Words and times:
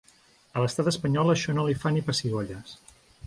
A 0.53 0.63
l’estat 0.63 0.89
espanyol 0.91 1.33
això 1.35 1.55
no 1.59 1.67
li 1.67 1.77
fa 1.83 1.93
ni 1.97 2.05
pessigolles. 2.09 2.75